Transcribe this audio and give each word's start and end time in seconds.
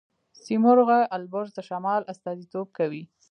سیمرغ 0.43 0.89
البرز 1.15 1.49
د 1.57 1.59
شمال 1.69 2.01
استازیتوب 2.11 2.67
کوي. 2.77 3.03